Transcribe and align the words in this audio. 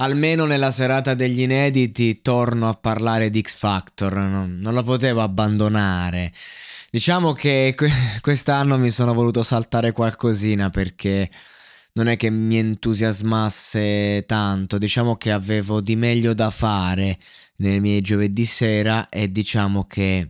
Almeno 0.00 0.46
nella 0.46 0.70
serata 0.70 1.12
degli 1.12 1.40
inediti 1.40 2.22
torno 2.22 2.70
a 2.70 2.74
parlare 2.74 3.28
di 3.28 3.42
X 3.42 3.54
Factor, 3.54 4.14
non, 4.14 4.58
non 4.58 4.72
lo 4.72 4.82
potevo 4.82 5.20
abbandonare. 5.20 6.32
Diciamo 6.90 7.32
che 7.34 7.74
que- 7.76 7.90
quest'anno 8.22 8.78
mi 8.78 8.88
sono 8.88 9.12
voluto 9.12 9.42
saltare 9.42 9.92
qualcosina 9.92 10.70
perché 10.70 11.30
non 11.92 12.08
è 12.08 12.16
che 12.16 12.30
mi 12.30 12.56
entusiasmasse 12.56 14.24
tanto, 14.26 14.78
diciamo 14.78 15.16
che 15.16 15.32
avevo 15.32 15.82
di 15.82 15.96
meglio 15.96 16.32
da 16.32 16.50
fare 16.50 17.18
nei 17.56 17.78
miei 17.80 18.00
giovedì 18.00 18.46
sera 18.46 19.10
e 19.10 19.30
diciamo 19.30 19.84
che 19.84 20.28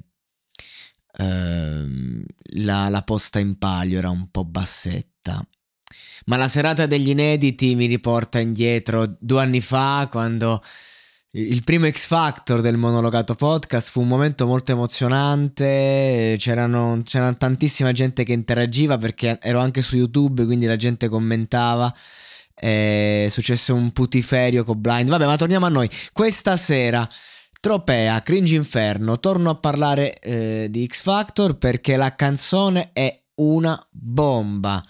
ehm, 1.16 2.24
la, 2.54 2.88
la 2.88 3.02
posta 3.02 3.38
in 3.38 3.56
palio 3.56 3.98
era 3.98 4.10
un 4.10 4.28
po' 4.32 4.44
bassetta. 4.44 5.46
Ma 6.30 6.36
la 6.36 6.46
serata 6.46 6.86
degli 6.86 7.08
inediti 7.08 7.74
mi 7.74 7.86
riporta 7.86 8.38
indietro 8.38 9.16
due 9.18 9.42
anni 9.42 9.60
fa 9.60 10.06
quando 10.08 10.62
il 11.32 11.64
primo 11.64 11.90
X 11.90 12.06
Factor 12.06 12.60
del 12.60 12.76
monologato 12.76 13.34
podcast 13.34 13.90
fu 13.90 14.02
un 14.02 14.06
momento 14.06 14.46
molto 14.46 14.70
emozionante, 14.70 16.36
c'era 16.38 17.34
tantissima 17.36 17.90
gente 17.90 18.22
che 18.22 18.32
interagiva 18.32 18.96
perché 18.96 19.40
ero 19.42 19.58
anche 19.58 19.82
su 19.82 19.96
YouTube, 19.96 20.44
quindi 20.44 20.66
la 20.66 20.76
gente 20.76 21.08
commentava. 21.08 21.92
È 22.54 23.26
successo 23.28 23.74
un 23.74 23.90
putiferio 23.90 24.62
con 24.62 24.80
Blind. 24.80 25.08
Vabbè, 25.08 25.26
ma 25.26 25.36
torniamo 25.36 25.66
a 25.66 25.70
noi. 25.70 25.90
Questa 26.12 26.56
sera, 26.56 27.08
Tropea, 27.60 28.22
Cringe 28.22 28.54
Inferno, 28.54 29.18
torno 29.18 29.50
a 29.50 29.56
parlare 29.56 30.16
eh, 30.20 30.68
di 30.70 30.86
X 30.86 31.00
Factor 31.00 31.58
perché 31.58 31.96
la 31.96 32.14
canzone 32.14 32.90
è 32.92 33.20
una 33.34 33.84
bomba 33.90 34.80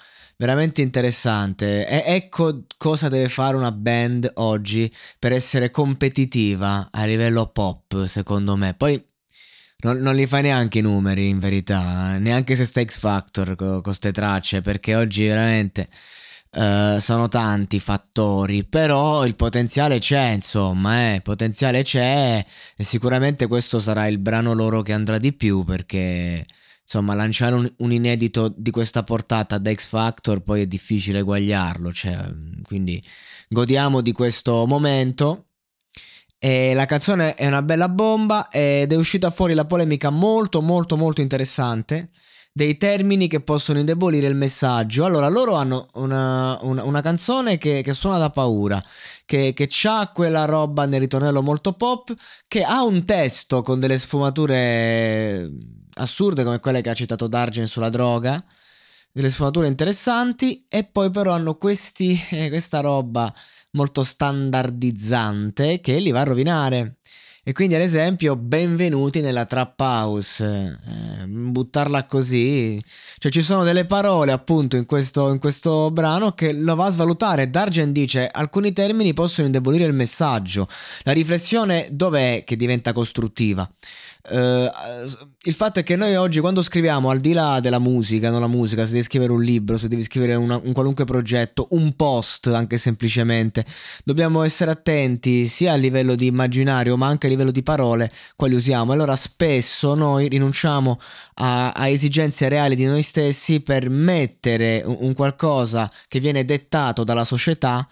veramente 0.40 0.80
interessante. 0.80 1.86
E 1.86 2.14
ecco 2.14 2.64
cosa 2.78 3.10
deve 3.10 3.28
fare 3.28 3.56
una 3.56 3.72
band 3.72 4.30
oggi 4.36 4.90
per 5.18 5.32
essere 5.32 5.70
competitiva 5.70 6.88
a 6.90 7.04
livello 7.04 7.48
pop, 7.48 8.06
secondo 8.06 8.56
me. 8.56 8.72
Poi 8.72 9.02
non, 9.80 9.98
non 9.98 10.14
li 10.14 10.26
fai 10.26 10.42
neanche 10.42 10.78
i 10.78 10.82
numeri, 10.82 11.28
in 11.28 11.38
verità, 11.38 12.16
neanche 12.16 12.56
se 12.56 12.64
stai 12.64 12.86
X 12.86 12.98
Factor 12.98 13.54
con 13.54 13.82
queste 13.82 14.12
tracce, 14.12 14.62
perché 14.62 14.96
oggi 14.96 15.26
veramente... 15.26 15.86
Uh, 16.52 16.98
sono 16.98 17.28
tanti 17.28 17.78
fattori, 17.78 18.64
però 18.64 19.24
il 19.24 19.36
potenziale 19.36 20.00
c'è, 20.00 20.30
insomma, 20.30 21.14
eh, 21.14 21.20
potenziale 21.20 21.82
c'è 21.84 22.44
e 22.76 22.82
sicuramente 22.82 23.46
questo 23.46 23.78
sarà 23.78 24.08
il 24.08 24.18
brano 24.18 24.52
loro 24.52 24.82
che 24.82 24.92
andrà 24.92 25.18
di 25.18 25.32
più 25.32 25.62
perché 25.62 26.44
insomma, 26.90 27.14
lanciare 27.14 27.54
un, 27.54 27.72
un, 27.78 27.92
inedito 27.92 28.52
di 28.56 28.72
questa 28.72 29.04
portata 29.04 29.58
da 29.58 29.72
X 29.72 29.86
Factor 29.86 30.40
poi 30.40 30.62
è 30.62 30.66
difficile 30.66 31.20
eguagliarlo, 31.20 31.92
cioè, 31.92 32.18
quindi 32.64 33.00
godiamo 33.48 34.00
di 34.00 34.10
questo 34.10 34.66
momento. 34.66 35.44
E 36.36 36.72
la 36.74 36.86
canzone 36.86 37.34
è 37.34 37.46
una 37.46 37.62
bella 37.62 37.88
bomba 37.88 38.48
ed 38.48 38.92
è 38.92 38.96
uscita 38.96 39.30
fuori 39.30 39.52
la 39.52 39.66
polemica 39.66 40.08
molto 40.08 40.62
molto 40.62 40.96
molto 40.96 41.20
interessante 41.20 42.08
dei 42.50 42.78
termini 42.78 43.28
che 43.28 43.40
possono 43.42 43.78
indebolire 43.78 44.26
il 44.26 44.34
messaggio. 44.34 45.04
Allora, 45.04 45.28
loro 45.28 45.54
hanno 45.54 45.86
una, 45.94 46.58
una, 46.62 46.82
una 46.82 47.02
canzone 47.02 47.58
che, 47.58 47.82
che, 47.82 47.92
suona 47.92 48.16
da 48.16 48.30
paura, 48.30 48.82
che, 49.26 49.52
che 49.52 49.68
ha 49.84 50.10
quella 50.12 50.46
roba 50.46 50.86
nel 50.86 51.00
ritornello 51.00 51.42
molto 51.42 51.74
pop, 51.74 52.12
che 52.48 52.62
ha 52.64 52.82
un 52.82 53.04
testo 53.04 53.62
con 53.62 53.78
delle 53.78 53.98
sfumature 53.98 55.50
assurde 56.00 56.44
come 56.44 56.60
quelle 56.60 56.80
che 56.80 56.90
ha 56.90 56.94
citato 56.94 57.26
Dargen 57.26 57.66
sulla 57.66 57.88
droga, 57.88 58.42
delle 59.12 59.30
sfumature 59.30 59.66
interessanti 59.66 60.66
e 60.68 60.84
poi 60.84 61.10
però 61.10 61.32
hanno 61.32 61.56
questi, 61.56 62.20
eh, 62.30 62.48
questa 62.48 62.80
roba 62.80 63.32
molto 63.72 64.02
standardizzante 64.02 65.80
che 65.80 65.98
li 65.98 66.10
va 66.10 66.20
a 66.20 66.24
rovinare. 66.24 66.96
E 67.42 67.52
quindi 67.52 67.74
ad 67.74 67.80
esempio 67.80 68.36
benvenuti 68.36 69.22
nella 69.22 69.46
trap 69.46 69.80
house, 69.80 70.44
eh, 70.44 71.26
buttarla 71.26 72.04
così, 72.04 72.80
cioè 73.16 73.32
ci 73.32 73.40
sono 73.40 73.64
delle 73.64 73.86
parole 73.86 74.30
appunto 74.30 74.76
in 74.76 74.84
questo, 74.84 75.32
in 75.32 75.38
questo 75.38 75.90
brano 75.90 76.32
che 76.32 76.52
lo 76.52 76.74
va 76.74 76.84
a 76.84 76.90
svalutare, 76.90 77.48
Dargen 77.48 77.92
dice 77.92 78.28
alcuni 78.30 78.74
termini 78.74 79.14
possono 79.14 79.46
indebolire 79.46 79.86
il 79.86 79.94
messaggio, 79.94 80.68
la 81.02 81.12
riflessione 81.12 81.88
dov'è 81.90 82.42
che 82.44 82.56
diventa 82.56 82.92
costruttiva? 82.92 83.68
Uh, 84.28 84.68
il 85.44 85.54
fatto 85.54 85.80
è 85.80 85.82
che 85.82 85.96
noi 85.96 86.14
oggi 86.14 86.40
quando 86.40 86.60
scriviamo 86.60 87.08
al 87.08 87.20
di 87.20 87.32
là 87.32 87.58
della 87.60 87.78
musica, 87.78 88.30
non 88.30 88.40
la 88.40 88.46
musica, 88.46 88.84
se 88.84 88.90
devi 88.90 89.02
scrivere 89.02 89.32
un 89.32 89.42
libro, 89.42 89.78
se 89.78 89.88
devi 89.88 90.02
scrivere 90.02 90.34
una, 90.34 90.60
un 90.62 90.72
qualunque 90.72 91.06
progetto, 91.06 91.66
un 91.70 91.96
post 91.96 92.48
anche 92.48 92.76
semplicemente, 92.76 93.64
dobbiamo 94.04 94.42
essere 94.42 94.72
attenti 94.72 95.46
sia 95.46 95.72
a 95.72 95.76
livello 95.76 96.14
di 96.16 96.26
immaginario 96.26 96.98
ma 96.98 97.06
anche 97.06 97.26
a 97.26 97.30
livello 97.30 97.50
di 97.50 97.62
parole 97.62 98.10
quali 98.36 98.54
usiamo. 98.54 98.92
Allora 98.92 99.16
spesso 99.16 99.94
noi 99.94 100.28
rinunciamo 100.28 100.98
a, 101.36 101.70
a 101.70 101.88
esigenze 101.88 102.48
reali 102.50 102.74
di 102.74 102.84
noi 102.84 103.02
stessi 103.02 103.60
per 103.60 103.88
mettere 103.88 104.82
un, 104.84 104.96
un 105.00 105.14
qualcosa 105.14 105.90
che 106.06 106.20
viene 106.20 106.44
dettato 106.44 107.04
dalla 107.04 107.24
società 107.24 107.88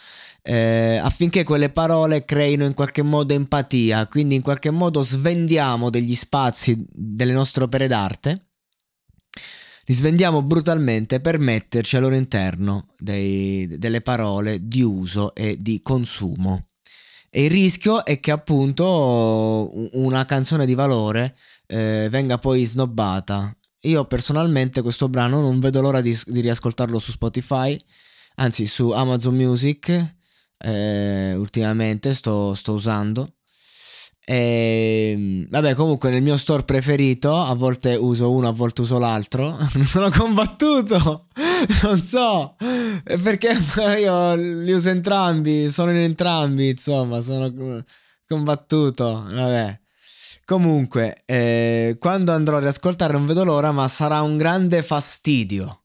eh, 0.48 0.98
affinché 1.02 1.44
quelle 1.44 1.68
parole 1.68 2.24
creino 2.24 2.64
in 2.64 2.72
qualche 2.72 3.02
modo 3.02 3.34
empatia, 3.34 4.06
quindi 4.06 4.34
in 4.34 4.40
qualche 4.40 4.70
modo 4.70 5.02
svendiamo 5.02 5.90
degli 5.90 6.14
spazi 6.19 6.85
delle 6.91 7.32
nostre 7.32 7.65
opere 7.65 7.87
d'arte, 7.87 8.49
li 9.88 9.94
svendiamo 9.94 10.43
brutalmente 10.43 11.19
per 11.19 11.38
metterci 11.38 11.97
al 11.97 12.03
loro 12.03 12.15
interno 12.15 12.88
dei, 12.99 13.67
delle 13.79 14.03
parole 14.03 14.69
di 14.69 14.82
uso 14.82 15.35
e 15.35 15.56
di 15.59 15.81
consumo. 15.81 16.67
E 17.31 17.44
il 17.44 17.50
rischio 17.50 18.05
è 18.05 18.20
che 18.20 18.31
appunto 18.31 19.70
una 19.93 20.26
canzone 20.26 20.67
di 20.67 20.75
valore 20.75 21.35
eh, 21.67 22.09
venga 22.11 22.37
poi 22.37 22.67
snobbata. 22.67 23.50
Io 23.82 24.05
personalmente 24.05 24.82
questo 24.82 25.09
brano 25.09 25.41
non 25.41 25.59
vedo 25.59 25.81
l'ora 25.81 26.03
di, 26.03 26.15
di 26.26 26.43
riascoltarlo 26.43 26.99
su 26.99 27.12
Spotify, 27.12 27.75
anzi 28.37 28.67
su 28.67 28.91
Amazon 28.91 29.37
Music 29.37 30.17
eh, 30.59 31.35
ultimamente 31.35 32.12
sto, 32.12 32.55
sto 32.55 32.73
usando 32.73 33.38
E, 34.30 35.12
ehm, 35.14 35.46
vabbè, 35.48 35.75
comunque 35.75 36.10
nel 36.10 36.20
mio 36.20 36.36
store 36.36 36.62
preferito, 36.62 37.34
a 37.34 37.54
volte 37.54 37.94
uso 37.94 38.30
uno, 38.30 38.48
a 38.48 38.52
volte 38.52 38.82
uso 38.82 38.98
l'altro. 38.98 39.56
Non 39.72 39.84
sono 39.84 40.10
combattuto, 40.10 41.28
non 41.82 42.00
so, 42.02 42.54
perché 43.22 43.56
io 43.98 44.34
li 44.34 44.72
uso 44.72 44.90
entrambi, 44.90 45.70
sono 45.70 45.92
in 45.92 45.98
entrambi, 45.98 46.70
insomma, 46.70 47.22
sono 47.22 47.82
combattuto. 48.26 49.25
Vabbè. 49.30 49.80
Comunque, 50.44 51.16
eh, 51.24 51.96
quando 51.98 52.32
andrò 52.32 52.56
a 52.56 52.60
riascoltare 52.60 53.12
non 53.12 53.24
vedo 53.24 53.44
l'ora, 53.44 53.72
ma 53.72 53.88
sarà 53.88 54.20
un 54.20 54.36
grande 54.36 54.82
fastidio 54.82 55.84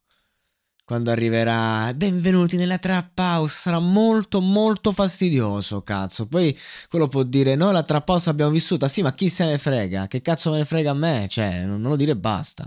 quando 0.86 1.12
arriverà. 1.12 1.94
Benvenuti 1.94 2.58
nella 2.58 2.78
trap 2.78 3.18
house. 3.18 3.58
Sarà 3.58 3.80
molto 3.80 4.42
molto 4.42 4.92
fastidioso 4.92 5.82
cazzo. 5.82 6.28
Poi 6.28 6.58
quello 6.90 7.08
può 7.08 7.24
dire 7.24 7.56
noi 7.56 7.74
la 7.74 7.84
trap 7.84 8.08
house 8.10 8.28
l'abbiamo 8.28 8.52
vissuta. 8.52 8.88
Sì 8.88 9.02
ma 9.02 9.14
chi 9.14 9.30
se 9.30 9.46
ne 9.46 9.58
frega? 9.58 10.08
Che 10.08 10.22
cazzo 10.22 10.52
me 10.52 10.58
ne 10.58 10.66
frega 10.66 10.92
a 10.92 10.94
me? 10.96 11.28
Cioè 11.30 11.66
non, 11.66 11.82
non 11.82 11.92
lo 11.92 11.96
dire 11.96 12.16
basta 12.16 12.66